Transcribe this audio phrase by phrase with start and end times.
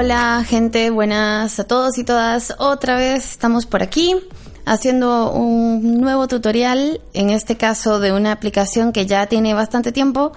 [0.00, 2.54] Hola gente, buenas a todos y todas.
[2.60, 4.14] Otra vez estamos por aquí
[4.64, 10.30] haciendo un nuevo tutorial, en este caso de una aplicación que ya tiene bastante tiempo,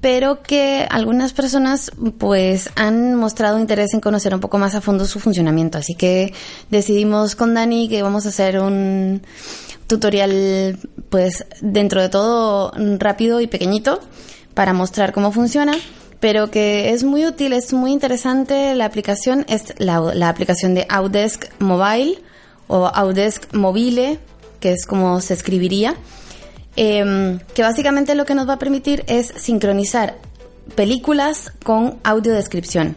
[0.00, 5.04] pero que algunas personas pues han mostrado interés en conocer un poco más a fondo
[5.04, 5.78] su funcionamiento.
[5.78, 6.32] Así que
[6.70, 9.20] decidimos con Dani que vamos a hacer un
[9.88, 10.78] tutorial
[11.10, 13.98] pues dentro de todo rápido y pequeñito
[14.54, 15.74] para mostrar cómo funciona
[16.22, 20.86] pero que es muy útil, es muy interesante la aplicación, es la, la aplicación de
[20.88, 22.22] Audesk Mobile
[22.68, 24.20] o Audesk Mobile,
[24.60, 25.96] que es como se escribiría,
[26.76, 30.14] em, que básicamente lo que nos va a permitir es sincronizar
[30.76, 32.94] películas con audiodescripción.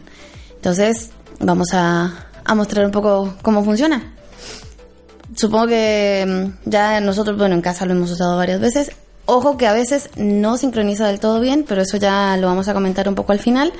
[0.54, 4.14] Entonces, vamos a, a mostrar un poco cómo funciona.
[5.34, 8.92] Supongo que em, ya nosotros, bueno, en casa lo hemos usado varias veces.
[9.26, 12.74] Ojo que a veces no sincroniza del todo bien, pero eso ya lo vamos a
[12.74, 13.72] comentar un poco al final.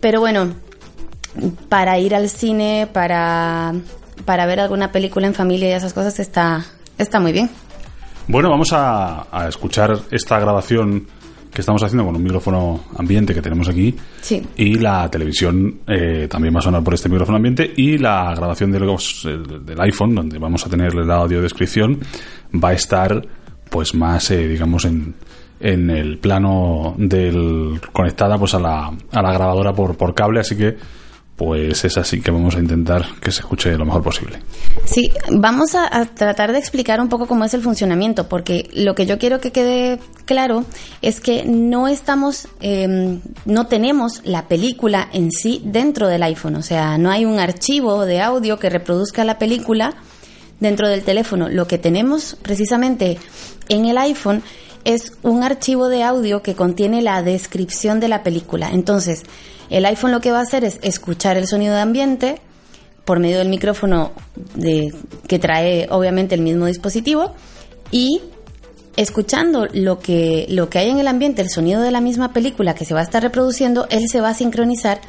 [0.00, 0.52] Pero bueno,
[1.68, 3.72] para ir al cine, para,
[4.24, 6.64] para ver alguna película en familia y esas cosas está,
[6.98, 7.50] está muy bien.
[8.26, 11.06] Bueno, vamos a, a escuchar esta grabación
[11.54, 13.94] que estamos haciendo con un micrófono ambiente que tenemos aquí.
[14.20, 14.44] Sí.
[14.56, 17.72] Y la televisión eh, también va a sonar por este micrófono ambiente.
[17.76, 22.00] Y la grabación de los, eh, del iPhone, donde vamos a tener la audiodescripción,
[22.52, 23.24] va a estar
[23.70, 25.14] pues más, eh, digamos, en,
[25.60, 30.56] en el plano del conectada pues a la, a la grabadora por, por cable, así
[30.56, 30.76] que
[31.36, 34.38] pues es así que vamos a intentar que se escuche lo mejor posible.
[34.84, 38.94] Sí, vamos a, a, tratar de explicar un poco cómo es el funcionamiento, porque lo
[38.94, 40.64] que yo quiero que quede claro
[41.02, 46.62] es que no estamos, eh, no tenemos la película en sí dentro del iPhone, o
[46.62, 49.94] sea, no hay un archivo de audio que reproduzca la película
[50.64, 51.48] dentro del teléfono.
[51.48, 53.18] Lo que tenemos precisamente
[53.68, 54.42] en el iPhone
[54.84, 58.70] es un archivo de audio que contiene la descripción de la película.
[58.72, 59.22] Entonces,
[59.70, 62.40] el iPhone lo que va a hacer es escuchar el sonido de ambiente
[63.04, 64.12] por medio del micrófono
[65.28, 67.34] que trae obviamente el mismo dispositivo
[67.90, 68.22] y
[68.96, 72.74] escuchando lo que, lo que hay en el ambiente, el sonido de la misma película
[72.74, 75.00] que se va a estar reproduciendo, él se va a sincronizar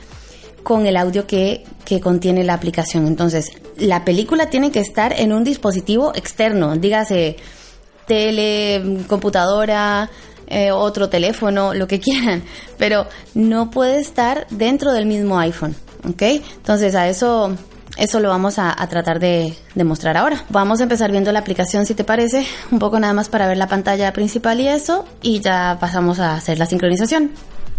[0.64, 3.08] con el audio que, que, contiene la aplicación.
[3.08, 7.38] Entonces, la película tiene que estar en un dispositivo externo, dígase
[8.08, 10.10] tele, computadora,
[10.48, 12.44] eh, otro teléfono, lo que quieran,
[12.78, 15.76] pero no puede estar dentro del mismo iPhone,
[16.08, 16.22] ¿ok?
[16.22, 17.56] Entonces, a eso
[17.98, 20.44] eso lo vamos a, tratar de, de, mostrar ahora.
[20.50, 23.58] Vamos a empezar viendo la aplicación, si te parece, un poco nada más para ver
[23.58, 27.32] la pantalla principal y eso, y ya pasamos a hacer la sincronización.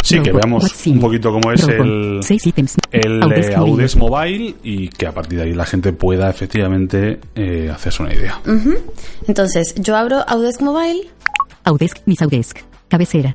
[0.06, 2.20] Sí, que veamos un poquito cómo es el,
[2.92, 7.70] el de Audes Mobile y que a partir de ahí la gente pueda efectivamente eh,
[7.74, 8.40] hacerse una idea.
[8.46, 8.78] Uh -huh.
[9.26, 11.08] Entonces, yo abro Audesk Mobile.
[11.64, 13.34] Audesk, mis Audesk, cabecera.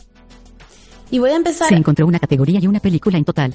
[1.10, 1.68] Y voy a empezar.
[1.68, 3.54] Se encontró una categoría y una película en total.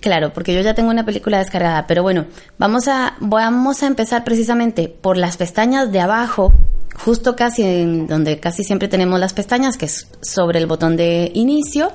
[0.00, 2.24] Claro, porque yo ya tengo una película descargada, pero bueno,
[2.58, 6.54] vamos a vamos a empezar precisamente por las pestañas de abajo,
[6.94, 11.30] justo casi en donde casi siempre tenemos las pestañas, que es sobre el botón de
[11.34, 11.92] inicio,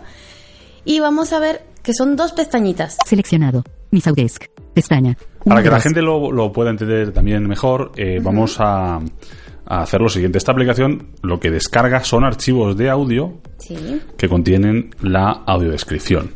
[0.90, 2.98] y vamos a ver que son dos pestañitas.
[3.06, 3.64] Seleccionado.
[3.92, 4.46] Mis Audesk.
[4.74, 5.16] Pestaña.
[5.46, 8.24] Para que la gente lo, lo pueda entender también mejor, eh, uh -huh.
[8.24, 10.40] vamos a, a, hacer lo siguiente.
[10.40, 14.02] Esta aplicación lo que descarga son archivos de audio sí.
[14.18, 16.32] que contienen la audiodescripción.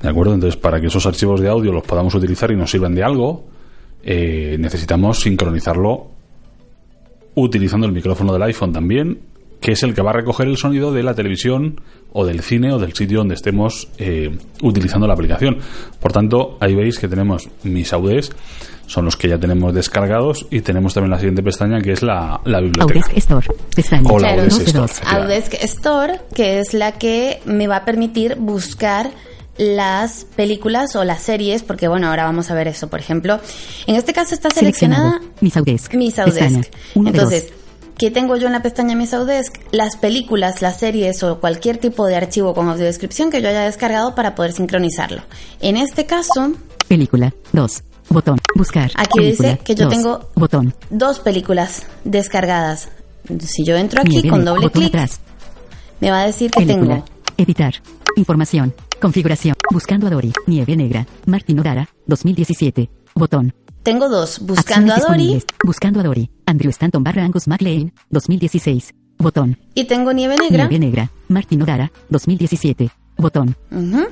[0.00, 0.32] ¿De acuerdo?
[0.32, 3.44] Entonces, para que esos archivos de audio los podamos utilizar y nos sirvan de algo,
[4.02, 6.12] eh, necesitamos sincronizarlo
[7.34, 9.18] utilizando el micrófono del iPhone también,
[9.60, 11.80] que es el que va a recoger el sonido de la televisión
[12.12, 14.30] o del cine o del sitio donde estemos eh,
[14.62, 15.58] utilizando la aplicación.
[16.00, 18.32] Por tanto, ahí veis que tenemos mis audes,
[18.86, 22.40] son los que ya tenemos descargados y tenemos también la siguiente pestaña que es la,
[22.44, 23.00] la biblioteca.
[23.00, 24.10] Audesk Store, pestaña.
[24.10, 24.92] O la claro, Audesk Store.
[25.06, 29.10] Audesk Store, que es la que me va a permitir buscar
[29.58, 33.40] las películas o las series, porque bueno, ahora vamos a ver eso, por ejemplo.
[33.86, 35.94] En este caso está seleccionada Mis Audesk.
[35.94, 36.70] Mis Audesk.
[36.94, 37.52] Entonces,
[37.98, 39.56] ¿qué tengo yo en la pestaña Mis Audesk?
[39.72, 44.14] Las películas, las series o cualquier tipo de archivo con audiodescripción que yo haya descargado
[44.14, 45.22] para poder sincronizarlo.
[45.60, 46.52] En este caso...
[46.86, 47.82] Película, 2.
[48.10, 48.90] Botón, buscar.
[48.94, 50.74] Aquí película, dice que yo dos, tengo botón.
[50.88, 52.88] dos películas descargadas.
[53.40, 54.94] Si yo entro aquí con doble clic,
[56.00, 57.18] me va a decir que película, tengo...
[57.36, 57.74] Editar.
[58.16, 58.72] Información.
[59.00, 59.54] Configuración.
[59.70, 60.32] Buscando a Dory.
[60.46, 61.06] Nieve Negra.
[61.26, 61.88] Martín Odara.
[62.06, 62.88] 2017.
[63.18, 63.54] Botón.
[63.82, 64.40] Tengo dos.
[64.40, 65.42] Buscando a Dory.
[65.64, 66.30] Buscando a Dory.
[66.46, 67.92] Andrew Stanton barra Angus McLean.
[68.10, 68.94] 2016.
[69.18, 69.58] Botón.
[69.74, 70.68] Y tengo Nieve Negra.
[70.68, 71.10] Nieve Negra.
[71.28, 71.90] Martín Odara.
[72.08, 72.90] 2017.
[73.16, 73.56] Botón.
[73.70, 74.08] Uh -huh.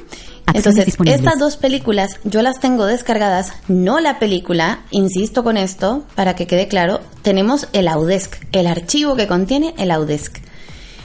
[0.52, 6.34] Entonces, estas dos películas yo las tengo descargadas, no la película, insisto con esto, para
[6.34, 10.38] que quede claro, tenemos el Audesk, el archivo que contiene el Audesk.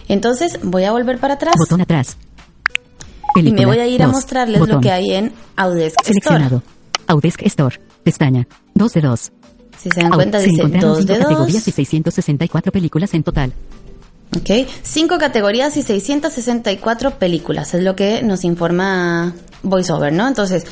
[0.08, 1.56] Entonces voy a volver para atrás.
[1.58, 2.18] Botón atrás.
[3.34, 4.76] Película, y me voy a ir dos, a mostrarles botón.
[4.76, 6.58] lo que hay en Audesk Seleccionado.
[6.58, 7.06] Store.
[7.08, 7.80] Audesk Store.
[8.04, 8.48] Pestaña.
[8.76, 9.32] 2 de 2.
[9.78, 11.30] Si se dan cuenta, se dice encontraron 2 de cinco 2.
[11.30, 13.54] categorías y 664 películas en total.
[14.38, 19.34] Ok, cinco categorías y 664 películas, es lo que nos informa
[19.64, 20.28] VoiceOver, ¿no?
[20.28, 20.64] Entonces,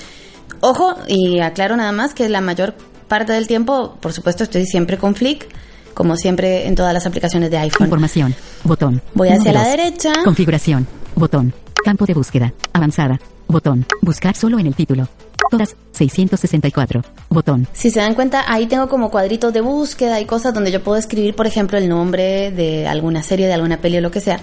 [0.62, 2.76] ojo, y aclaro nada más que la mayor
[3.10, 5.48] parte del tiempo, por supuesto, estoy siempre con Flick,
[5.94, 7.88] como siempre en todas las aplicaciones de iPhone.
[7.88, 8.34] Información.
[8.64, 9.02] Botón.
[9.14, 10.14] Voy hacia la derecha.
[10.24, 10.88] Configuración.
[11.16, 11.54] Botón.
[11.84, 12.54] Campo de búsqueda.
[12.72, 13.20] Avanzada.
[13.48, 13.86] Botón.
[14.02, 15.10] Buscar solo en el título.
[15.50, 15.76] Todas.
[15.92, 17.04] 664.
[17.30, 17.68] Botón.
[17.74, 20.98] Si se dan cuenta, ahí tengo como cuadritos de búsqueda y cosas donde yo puedo
[20.98, 24.40] escribir, por ejemplo, el nombre de alguna serie, de alguna peli o lo que sea.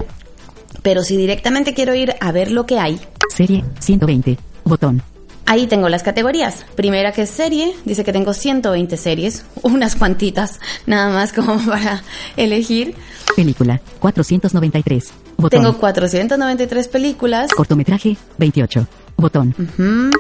[0.83, 3.01] Pero si directamente quiero ir a ver lo que hay,
[3.37, 3.65] Serie.
[3.81, 4.39] 120.
[4.65, 5.03] Botón.
[5.45, 6.65] Ahí tengo las categorías.
[6.75, 12.03] Primera que es serie, dice que tengo 120 series, unas cuantitas, nada más como para
[12.37, 12.95] elegir.
[13.37, 13.81] Película.
[14.01, 15.13] 493.
[15.37, 15.51] Botón.
[15.51, 17.51] Tengo 493 películas.
[17.53, 18.17] Cortometraje.
[18.39, 18.87] 28.
[19.17, 19.55] Botón.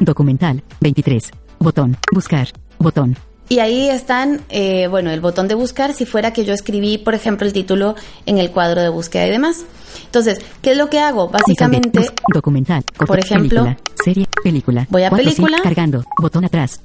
[0.00, 0.62] Documental.
[0.81, 1.31] 23.
[1.58, 1.96] Botón.
[2.12, 2.48] Buscar.
[2.78, 3.16] Botón.
[3.48, 7.14] Y ahí están, eh, bueno, el botón de buscar si fuera que yo escribí, por
[7.14, 7.94] ejemplo, el título
[8.26, 9.64] en el cuadro de búsqueda y demás.
[10.04, 11.28] Entonces, ¿qué es lo que hago?
[11.28, 12.82] Básicamente, Bus- documental.
[12.96, 14.87] corto- por ejemplo, película, serie, película.
[14.90, 15.62] voy a 400, película.
[15.62, 16.04] Cargando.
[16.20, 16.81] Botón atrás.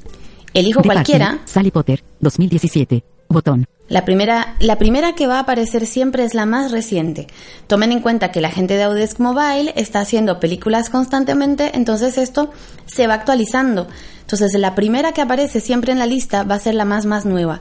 [0.53, 1.39] elijo cualquiera.
[1.45, 2.03] Sally Potter.
[2.19, 3.03] 2017.
[3.31, 3.67] Botón.
[3.87, 7.27] La primera, la primera que va a aparecer siempre es la más reciente.
[7.67, 12.51] Tomen en cuenta que la gente de Audesk Mobile está haciendo películas constantemente, entonces esto
[12.85, 13.87] se va actualizando.
[14.21, 17.25] Entonces la primera que aparece siempre en la lista va a ser la más más
[17.25, 17.59] nueva.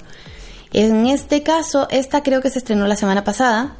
[0.72, 3.76] En este caso, esta creo que se estrenó la semana pasada.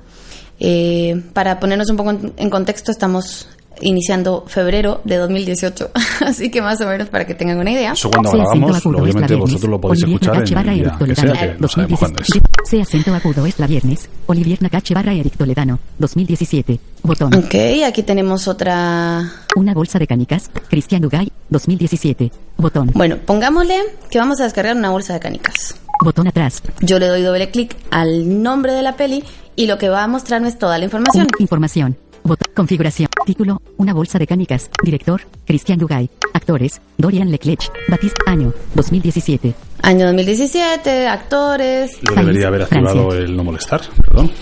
[0.59, 3.49] Eh, para ponernos un poco en contexto, estamos
[3.81, 5.91] iniciando febrero de 2018,
[6.27, 7.93] así que más o menos para que tengan una idea.
[7.93, 9.41] Eso cuando grabamos, agudo es obviamente la viernes.
[9.41, 11.99] vosotros lo podéis escuchar en barra el día Eric que sea, Toledano, que no sabemos
[11.99, 12.29] cuándo es.
[12.29, 12.51] 2017.
[12.65, 14.09] C acento agudo es la viernes.
[14.27, 15.79] Olivier Nakache barra Eric Toledano.
[15.99, 16.79] 2017.
[17.03, 17.35] Botón.
[17.35, 17.55] Ok,
[17.87, 20.51] aquí tenemos otra Una bolsa de canicas.
[20.69, 21.31] Cristian Dugay.
[21.49, 22.31] 2017.
[22.57, 22.91] Botón.
[22.95, 23.77] Bueno, pongámosle
[24.11, 25.75] que vamos a descargar una bolsa de canicas.
[26.03, 26.63] Botón atrás.
[26.81, 29.25] Yo le doy doble clic al nombre de la peli
[29.57, 31.27] y lo que va a mostrarme es toda la información.
[31.39, 31.97] Información.
[32.25, 32.53] Botón.
[32.55, 33.10] Configuración.
[33.31, 33.63] Título.
[33.77, 34.69] Una bolsa de canicas.
[34.83, 35.21] Director.
[35.47, 36.11] Cristian Dugay.
[36.35, 36.81] Actores.
[36.99, 37.61] Dorian Leclerc.
[37.89, 38.21] Batista.
[38.27, 38.53] Año.
[38.75, 39.55] 2017.
[39.83, 41.93] Año 2017, actores.
[42.03, 43.25] Yo País, debería haber activado Francia.
[43.25, 44.33] el no molestar, perdón.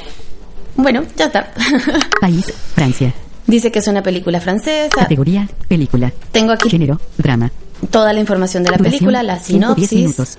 [0.76, 1.52] Bueno, ya está.
[2.23, 2.46] País.
[2.75, 3.12] Francia.
[3.46, 4.88] Dice que es una película francesa.
[5.00, 5.46] Categoría.
[5.69, 6.11] Película.
[6.32, 6.99] Tengo aquí Género.
[7.19, 7.52] Drama.
[7.91, 9.93] toda la información de la Duración, película, la 110 sinopsis.
[9.93, 10.38] minutos.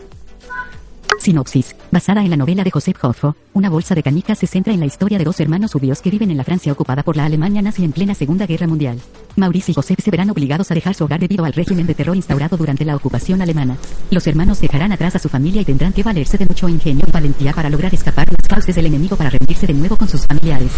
[1.20, 1.76] Sinopsis.
[1.92, 4.86] Basada en la novela de Joseph Hoffo, una bolsa de canicas se centra en la
[4.86, 7.84] historia de dos hermanos judíos que viven en la Francia ocupada por la Alemania nazi
[7.84, 9.00] en plena Segunda Guerra Mundial.
[9.36, 12.16] Maurice y Joseph se verán obligados a dejar su hogar debido al régimen de terror
[12.16, 13.78] instaurado durante la ocupación alemana.
[14.12, 17.12] Los hermanos dejarán atrás a su familia y tendrán que valerse de mucho ingenio y
[17.12, 20.26] valentía para lograr escapar de las fauces del enemigo para rendirse de nuevo con sus
[20.26, 20.72] familiares.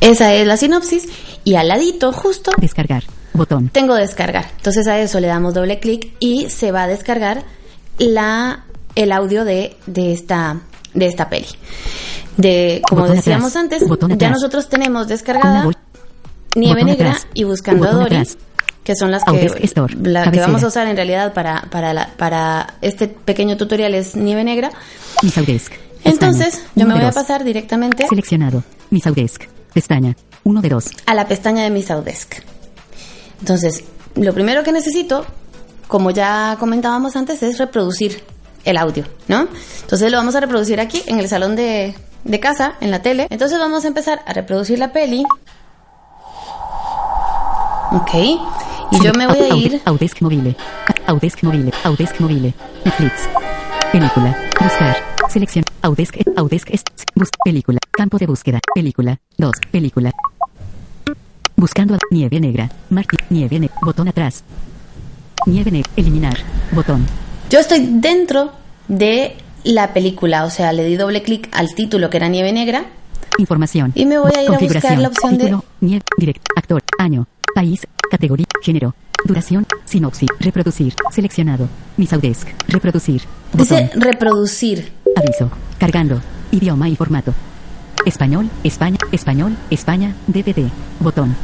[0.00, 1.08] Esa es la sinopsis.
[1.44, 3.04] Y al ladito, justo, Descargar.
[3.32, 3.68] Botón.
[3.68, 4.46] tengo descargar.
[4.56, 7.44] Entonces a eso le damos doble clic y se va a descargar
[7.98, 8.64] la,
[8.96, 10.60] el audio de, de esta
[10.94, 11.46] de esta peli.
[12.36, 13.82] De, como Botón decíamos atrás.
[13.82, 15.70] antes, ya nosotros tenemos descargada
[16.54, 17.26] Nieve Negra atrás.
[17.34, 18.36] y Buscando a Dory, atrás.
[18.82, 19.94] que son las que, Audesk Store.
[19.94, 20.46] la que Cabecera.
[20.46, 24.70] vamos a usar en realidad para, para, la- para este pequeño tutorial es Nieve Negra.
[25.22, 25.72] Misaudesk.
[26.04, 27.14] Entonces, yo Uno me voy a dos.
[27.14, 28.62] pasar directamente Seleccionado.
[28.90, 29.44] Misaudesk.
[29.74, 30.16] Pestaña.
[30.44, 30.84] 1 de 2.
[31.06, 32.36] a la pestaña de mi Saudesk.
[33.40, 33.82] Entonces,
[34.14, 35.26] lo primero que necesito,
[35.88, 38.22] como ya comentábamos antes, es reproducir
[38.66, 39.48] el audio, ¿no?
[39.82, 41.94] Entonces lo vamos a reproducir aquí en el salón de,
[42.24, 43.26] de casa, en la tele.
[43.30, 45.24] Entonces vamos a empezar a reproducir la peli.
[47.92, 48.14] Ok.
[48.92, 49.80] Y yo me voy a ir.
[49.84, 50.56] Audesk Mobile.
[51.06, 51.72] Audesk Mobile.
[51.84, 52.54] Audesk Mobile.
[52.84, 53.28] Netflix.
[53.92, 54.36] Película.
[54.60, 54.96] Buscar.
[55.28, 55.64] Selección.
[55.82, 56.16] Audesk.
[56.70, 56.82] es-
[57.14, 57.28] Bus.
[57.44, 57.78] Película.
[57.90, 58.60] Campo de búsqueda.
[58.74, 59.18] Película.
[59.38, 59.52] 2.
[59.70, 60.12] Película.
[61.56, 62.68] Buscando a nieve negra.
[62.90, 63.16] Marti.
[63.30, 63.76] Nieve negra.
[63.82, 64.44] Botón atrás.
[65.46, 65.90] Nieve negra.
[65.96, 66.36] Eliminar.
[66.72, 67.06] Botón.
[67.50, 68.52] Yo estoy dentro
[68.88, 72.84] de la película, o sea, le di doble clic al título que era Nieve Negra.
[73.38, 73.92] Información.
[73.94, 75.02] Y me voy a ir a buscar Configuración.
[75.02, 75.64] la opción de- Título.
[75.80, 76.02] Nieve.
[76.16, 76.46] Direct.
[76.56, 76.82] Actor.
[76.98, 77.26] Año.
[77.54, 77.86] País.
[78.10, 78.46] Categoría.
[78.62, 78.94] Género.
[79.24, 79.66] Duración.
[79.84, 80.28] Sinopsis.
[80.40, 80.94] Reproducir.
[81.12, 81.68] Seleccionado.
[81.96, 82.48] Misaudesk.
[82.68, 83.22] Reproducir.
[83.52, 83.78] Botón.
[83.84, 84.92] Dice reproducir.
[85.16, 85.50] Aviso.
[85.78, 86.20] Cargando.
[86.52, 87.34] Idioma y formato.
[88.04, 90.68] Español, España, español, España, DVD.
[91.00, 91.34] Botón.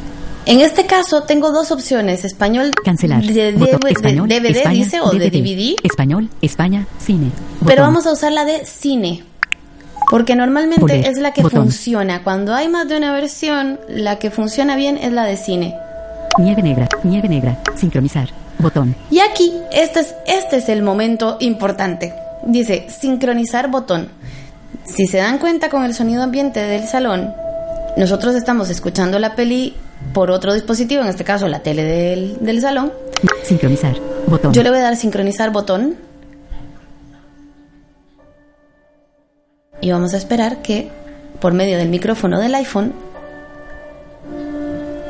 [0.44, 3.22] En este caso tengo dos opciones, español Cancelar.
[3.22, 3.80] de, Botón.
[3.80, 7.30] de- español, DVD España, dice o de DVD, Español, España, cine.
[7.64, 9.22] pero vamos a usar la de cine.
[10.10, 11.06] Porque normalmente Volver.
[11.06, 11.62] es la que Botón.
[11.62, 12.22] funciona.
[12.22, 15.74] Cuando hay más de una versión, la que funciona bien es la de cine.
[16.38, 17.62] Nieve negra, nieve negra.
[17.76, 18.28] Sincronizar.
[18.58, 18.94] Botón.
[19.10, 22.12] Y aquí, este es, este es el momento importante.
[22.44, 24.08] Dice, sincronizar botón.
[24.84, 27.32] Si se dan cuenta con el sonido ambiente del salón,
[27.96, 29.74] nosotros estamos escuchando la peli
[30.12, 32.92] por otro dispositivo, en este caso la tele del, del salón,
[33.42, 33.96] Sincronizar.
[34.26, 34.52] Botón.
[34.52, 35.96] Yo le voy a dar sincronizar botón.
[39.80, 40.90] Y vamos a esperar que
[41.40, 42.92] por medio del micrófono del iPhone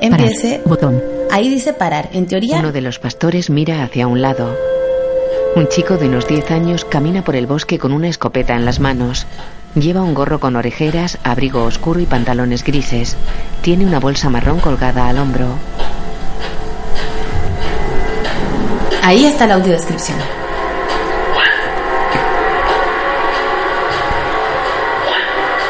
[0.00, 0.58] empiece...
[0.58, 0.68] Parar.
[0.68, 1.02] Botón.
[1.30, 2.08] Ahí dice parar.
[2.12, 2.58] En teoría...
[2.58, 4.56] Uno de los pastores mira hacia un lado.
[5.56, 8.80] Un chico de unos 10 años camina por el bosque con una escopeta en las
[8.80, 9.26] manos.
[9.74, 13.16] Lleva un gorro con orejeras, abrigo oscuro y pantalones grises.
[13.62, 15.46] Tiene una bolsa marrón colgada al hombro.
[19.02, 20.18] Ahí está la audiodescripción.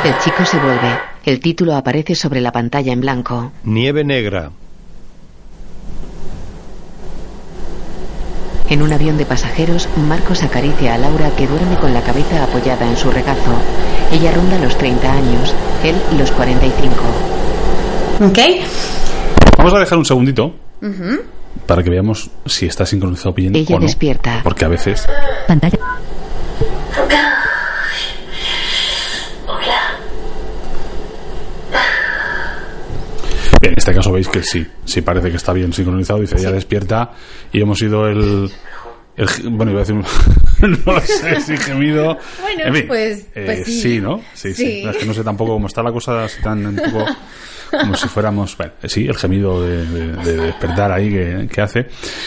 [0.05, 0.99] El chico se vuelve.
[1.25, 3.53] El título aparece sobre la pantalla en blanco.
[3.63, 4.51] Nieve negra.
[8.73, 12.89] En un avión de pasajeros, Marcos acaricia a Laura que duerme con la cabeza apoyada
[12.89, 13.53] en su regazo.
[14.11, 16.95] Ella ronda los 30 años, él los 45.
[18.31, 18.39] ¿Ok?
[19.59, 20.55] Vamos a dejar un segundito
[21.67, 23.85] para que veamos si está sincronizado bien Ella o no.
[23.85, 24.41] despierta.
[24.43, 25.07] Porque a veces
[25.47, 25.79] Pantalla.
[33.63, 36.21] En este caso veis que sí, sí parece que está bien sincronizado.
[36.21, 37.13] Dice, ya despierta
[37.53, 38.51] y hemos ido el...
[39.51, 39.95] bueno, iba a decir
[40.87, 42.19] no sé si gemido...
[42.41, 44.01] Bueno, En fin, pues- eh, pues sí.
[44.01, 44.19] ¿no?
[44.35, 44.65] Sí, sí.
[44.83, 44.85] Sí.
[44.89, 47.07] Es que no sé tampoco cómo está la cosa, así tan un poco...
[47.71, 48.55] Como si fuéramos...
[48.57, 51.87] Bueno, eh, sí, el gemido de, de- de despertar ahí que, que hace.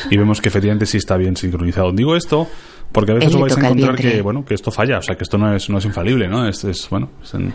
[0.09, 1.91] Y vemos que efectivamente sí está bien sincronizado.
[1.91, 2.47] Digo esto
[2.95, 4.97] porque a veces os vais a encontrar que, bueno, que esto falla.
[4.97, 6.47] O sea, que esto no es, no es infalible, ¿no?
[6.47, 7.53] Es, es, bueno, es en-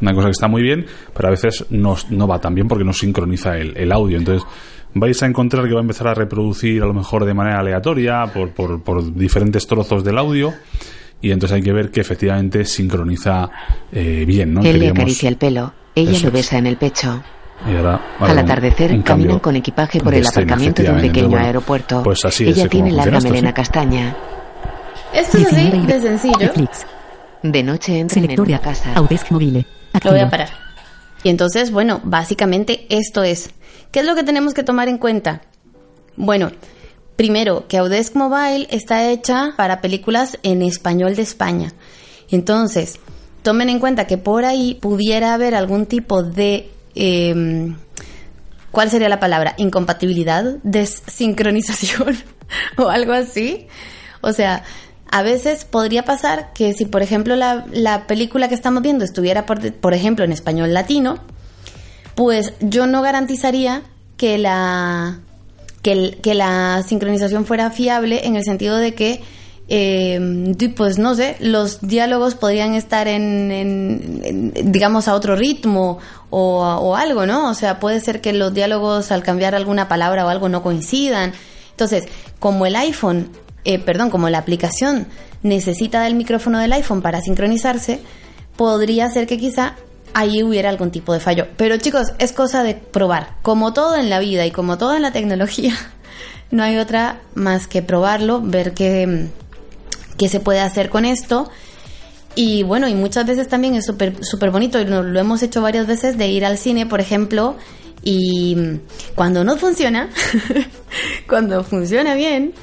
[0.00, 2.84] una cosa que está muy bien, pero a veces no, no va tan bien porque
[2.84, 4.16] no sincroniza el, el audio.
[4.18, 4.46] Entonces,
[4.94, 8.24] vais a encontrar que va a empezar a reproducir a lo mejor de manera aleatoria
[8.32, 10.54] por, por, por diferentes trozos del audio.
[11.20, 13.48] Y entonces hay que ver que efectivamente sincroniza
[13.90, 14.62] eh, bien, ¿no?
[14.62, 15.72] Él le acaricia el pelo.
[15.94, 16.32] Ella Eso lo es.
[16.34, 17.22] besa en el pecho.
[17.66, 21.44] y ahora Al atardecer caminan con equipaje por el escena, aparcamiento de un pequeño Bueno,
[21.46, 22.02] aeropuerto.
[22.02, 22.50] Pues así es.
[22.58, 23.54] Ella ¿cómo tiene larga esto, melena sí?
[23.54, 24.14] castaña.
[25.16, 26.38] Esto es así 19 de sencillo.
[26.38, 26.86] Netflix.
[27.42, 28.92] De noche en Selector de una casa.
[28.94, 29.66] Audesk Mobile.
[30.04, 30.50] Lo voy a parar.
[31.22, 33.50] Y entonces, bueno, básicamente esto es.
[33.90, 35.42] ¿Qué es lo que tenemos que tomar en cuenta?
[36.16, 36.52] Bueno,
[37.16, 41.72] primero, que Audesk Mobile está hecha para películas en español de España.
[42.30, 42.98] Entonces,
[43.42, 46.70] tomen en cuenta que por ahí pudiera haber algún tipo de...
[46.94, 47.74] eh,
[48.70, 49.54] ¿Cuál sería la palabra?
[49.56, 52.16] Incompatibilidad, desincronización
[52.76, 53.68] o algo así.
[54.20, 54.64] O sea,
[55.10, 59.46] a veces podría pasar que si, por ejemplo, la, la película que estamos viendo estuviera,
[59.46, 61.18] por, por ejemplo, en español latino,
[62.14, 63.82] pues yo no garantizaría
[64.16, 65.18] que la,
[65.82, 69.22] que, la sincronización fuera fiable en el sentido de que,
[70.56, 75.98] di- pues no sé, los diálogos podrían estar en, en- digamos, a otro ritmo
[76.30, 77.50] o algo, ¿no?
[77.50, 81.32] O sea, puede ser que los diálogos al cambiar alguna palabra o algo no coincidan.
[81.70, 82.04] Entonces,
[82.38, 83.28] como el iPhone,
[83.66, 85.08] eh, perdón, como la aplicación
[85.42, 88.00] necesita del micrófono del iPhone para sincronizarse,
[88.56, 89.74] podría ser que quizá
[90.14, 91.48] ahí hubiera algún tipo de fallo.
[91.56, 93.36] Pero chicos, es cosa de probar.
[93.42, 95.74] Como todo en la vida y como todo en la tecnología,
[96.50, 99.26] no hay otra más que probarlo, ver qué,
[100.16, 101.50] qué se puede hacer con esto.
[102.36, 105.60] Y bueno, y muchas veces también es súper súper bonito, y lo, lo hemos hecho
[105.60, 107.56] varias veces, de ir al cine, por ejemplo,
[108.02, 108.78] y
[109.14, 110.10] cuando no funciona,
[111.28, 112.54] cuando funciona bien,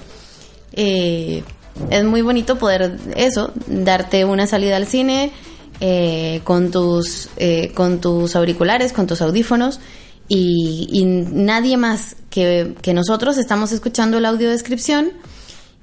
[0.74, 1.44] eh,
[1.90, 5.32] es muy bonito poder eso, darte una salida al cine
[5.80, 9.80] eh, con, tus, eh, con tus auriculares, con tus audífonos
[10.28, 15.12] y, y nadie más que, que nosotros estamos escuchando la audiodescripción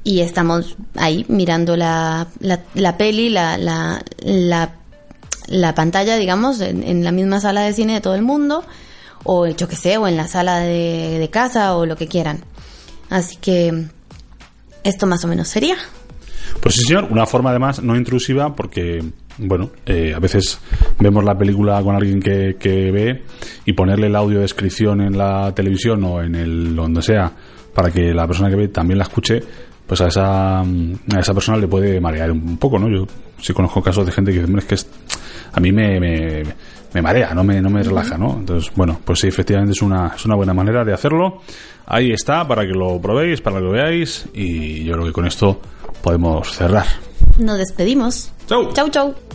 [0.03, 4.75] y estamos ahí mirando la, la, la peli, la, la, la,
[5.49, 8.65] la pantalla, digamos, en, en la misma sala de cine de todo el mundo
[9.25, 12.45] o yo que sé, o en la sala de, de casa o lo que quieran.
[13.11, 13.89] Así que
[14.85, 15.77] esto más o menos sería.
[16.61, 19.03] Pues sí, señor, una forma además no intrusiva porque,
[19.39, 20.59] bueno, eh, a veces
[20.99, 23.23] vemos la película con alguien que, que ve
[23.65, 27.33] y ponerle la audiodescripción en la televisión o en el donde sea
[27.75, 29.43] para que la persona que ve también la escuche,
[29.87, 30.65] pues a esa, a
[31.21, 32.89] esa persona le puede marear un poco, ¿no?
[32.89, 33.07] Yo
[33.41, 34.89] sí conozco casos de gente que dice, "Hombre, es que es-
[35.53, 36.43] a mí me, me,
[36.93, 38.37] me marea, no me, no me relaja, ¿no?
[38.39, 41.41] Entonces, bueno, pues sí, efectivamente es una, es una buena manera de hacerlo.
[41.87, 45.27] Ahí está, para que lo probéis, para que lo veáis y yo creo que con
[45.27, 45.61] esto
[46.03, 46.87] podemos cerrar.
[47.39, 48.33] Nos despedimos.
[48.47, 48.73] Chau.
[48.73, 49.30] Chau, chau.